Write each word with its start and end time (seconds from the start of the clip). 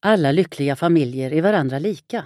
Alla 0.00 0.32
lyckliga 0.32 0.76
familjer 0.76 1.32
är 1.32 1.42
varandra 1.42 1.78
lika, 1.78 2.24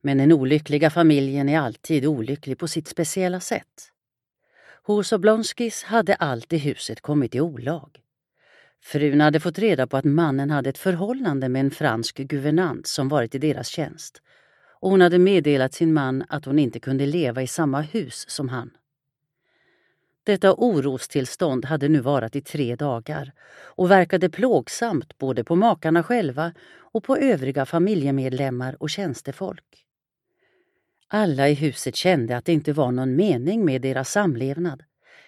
men 0.00 0.18
den 0.18 0.32
olyckliga 0.32 0.90
familjen 0.90 1.48
är 1.48 1.58
alltid 1.58 2.06
olycklig 2.06 2.58
på 2.58 2.68
sitt 2.68 2.88
speciella 2.88 3.40
sätt. 3.40 3.92
Hos 4.82 5.12
Oblonskis 5.12 5.82
hade 5.82 6.14
allt 6.14 6.52
i 6.52 6.58
huset 6.58 7.00
kommit 7.00 7.34
i 7.34 7.40
olag. 7.40 8.00
Frun 8.82 9.20
hade 9.20 9.40
fått 9.40 9.58
reda 9.58 9.86
på 9.86 9.96
att 9.96 10.04
mannen 10.04 10.50
hade 10.50 10.70
ett 10.70 10.78
förhållande 10.78 11.48
med 11.48 11.60
en 11.60 11.70
fransk 11.70 12.16
guvernant 12.16 12.86
som 12.86 13.08
varit 13.08 13.34
i 13.34 13.38
deras 13.38 13.68
tjänst 13.68 14.22
och 14.80 14.90
hon 14.90 15.00
hade 15.00 15.18
meddelat 15.18 15.74
sin 15.74 15.92
man 15.92 16.24
att 16.28 16.44
hon 16.44 16.58
inte 16.58 16.80
kunde 16.80 17.06
leva 17.06 17.42
i 17.42 17.46
samma 17.46 17.80
hus 17.80 18.30
som 18.30 18.48
han. 18.48 18.70
Detta 20.24 20.54
orostillstånd 20.54 21.64
hade 21.64 21.88
nu 21.88 22.00
varat 22.00 22.36
i 22.36 22.40
tre 22.40 22.76
dagar 22.76 23.32
och 23.62 23.90
verkade 23.90 24.30
plågsamt 24.30 25.18
både 25.18 25.44
på 25.44 25.56
makarna 25.56 26.02
själva 26.02 26.52
och 26.92 27.04
på 27.04 27.16
övriga 27.16 27.66
familjemedlemmar 27.66 28.76
och 28.82 28.90
tjänstefolk. 28.90 29.86
Alla 31.08 31.48
i 31.48 31.54
huset 31.54 31.96
kände 31.96 32.36
att 32.36 32.44
det 32.44 32.52
inte 32.52 32.72
var 32.72 32.92
någon 32.92 33.16
mening 33.16 33.64
med 33.64 33.82
deras 33.82 34.10
samlevnad. 34.10 34.82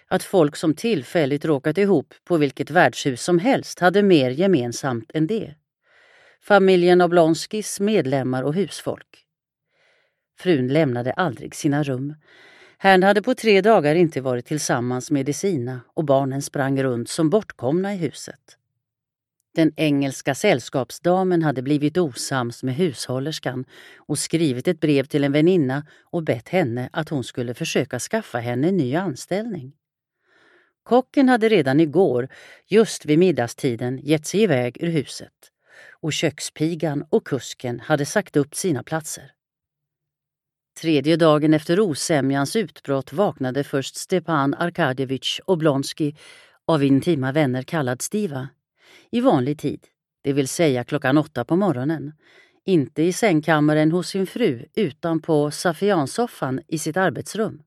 Att 0.07 0.23
folk 0.23 0.55
som 0.55 0.75
tillfälligt 0.75 1.45
råkat 1.45 1.77
ihop 1.77 2.13
på 2.23 2.37
vilket 2.37 2.71
värdshus 2.71 3.23
som 3.23 3.39
helst 3.39 3.79
hade 3.79 4.03
mer 4.03 4.29
gemensamt 4.29 5.11
än 5.13 5.27
det. 5.27 5.55
Familjen 6.41 7.01
Oblonskis 7.01 7.79
medlemmar 7.79 8.43
och 8.43 8.53
husfolk. 8.53 9.25
Frun 10.39 10.67
lämnade 10.67 11.13
aldrig 11.13 11.55
sina 11.55 11.83
rum. 11.83 12.15
Herrn 12.77 13.03
hade 13.03 13.21
på 13.21 13.35
tre 13.35 13.61
dagar 13.61 13.95
inte 13.95 14.21
varit 14.21 14.45
tillsammans 14.45 15.11
med 15.11 15.25
de 15.25 15.33
sina 15.33 15.81
och 15.93 16.05
barnen 16.05 16.41
sprang 16.41 16.83
runt 16.83 17.09
som 17.09 17.29
bortkomna 17.29 17.93
i 17.93 17.97
huset. 17.97 18.57
Den 19.55 19.71
engelska 19.75 20.35
sällskapsdamen 20.35 21.43
hade 21.43 21.61
blivit 21.61 21.97
osams 21.97 22.63
med 22.63 22.75
hushållerskan 22.75 23.65
och 23.97 24.19
skrivit 24.19 24.67
ett 24.67 24.79
brev 24.79 25.05
till 25.05 25.23
en 25.23 25.31
väninna 25.31 25.85
och 26.03 26.23
bett 26.23 26.49
henne 26.49 26.89
att 26.93 27.09
hon 27.09 27.23
skulle 27.23 27.53
försöka 27.53 27.99
skaffa 27.99 28.37
henne 28.37 28.67
en 28.67 28.77
ny 28.77 28.95
anställning. 28.95 29.73
Kocken 30.83 31.29
hade 31.29 31.49
redan 31.49 31.79
igår, 31.79 32.29
just 32.67 33.05
vid 33.05 33.19
middagstiden, 33.19 33.99
gett 34.03 34.25
sig 34.25 34.41
iväg 34.41 34.77
ur 34.83 34.87
huset 34.87 35.33
och 36.01 36.13
kökspigan 36.13 37.05
och 37.09 37.27
kusken 37.27 37.79
hade 37.79 38.05
sagt 38.05 38.35
upp 38.35 38.55
sina 38.55 38.83
platser. 38.83 39.31
Tredje 40.81 41.15
dagen 41.15 41.53
efter 41.53 41.79
osämjans 41.79 42.55
utbrott 42.55 43.13
vaknade 43.13 43.63
först 43.63 43.95
Stepan 43.95 44.53
Arkadjevitj 44.53 45.41
Oblonski 45.45 46.15
av 46.67 46.83
intima 46.83 47.31
vänner 47.31 47.63
kallad 47.63 48.01
Stiva 48.01 48.49
i 49.11 49.21
vanlig 49.21 49.59
tid, 49.59 49.87
det 50.23 50.33
vill 50.33 50.47
säga 50.47 50.83
klockan 50.83 51.17
åtta 51.17 51.45
på 51.45 51.55
morgonen. 51.55 52.11
Inte 52.65 53.03
i 53.03 53.13
sängkammaren 53.13 53.91
hos 53.91 54.07
sin 54.07 54.27
fru 54.27 54.65
utan 54.75 55.21
på 55.21 55.51
safiansoffan 55.51 56.61
i 56.67 56.77
sitt 56.77 56.97
arbetsrum. 56.97 57.61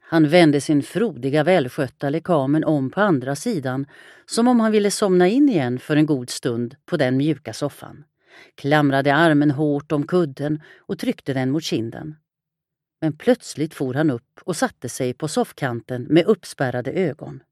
Han 0.00 0.28
vände 0.28 0.60
sin 0.60 0.82
frodiga 0.82 1.44
välskötta 1.44 2.10
lekamen 2.10 2.64
om 2.64 2.90
på 2.90 3.00
andra 3.00 3.36
sidan 3.36 3.86
som 4.26 4.48
om 4.48 4.60
han 4.60 4.72
ville 4.72 4.90
somna 4.90 5.28
in 5.28 5.48
igen 5.48 5.78
för 5.78 5.96
en 5.96 6.06
god 6.06 6.30
stund 6.30 6.76
på 6.86 6.96
den 6.96 7.16
mjuka 7.16 7.52
soffan, 7.52 8.04
klamrade 8.54 9.14
armen 9.14 9.50
hårt 9.50 9.92
om 9.92 10.06
kudden 10.06 10.62
och 10.78 10.98
tryckte 10.98 11.32
den 11.32 11.50
mot 11.50 11.64
kinden. 11.64 12.16
Men 13.00 13.16
plötsligt 13.16 13.74
for 13.74 13.94
han 13.94 14.10
upp 14.10 14.40
och 14.44 14.56
satte 14.56 14.88
sig 14.88 15.14
på 15.14 15.28
soffkanten 15.28 16.02
med 16.02 16.24
uppspärrade 16.24 16.92
ögon. 16.92 17.42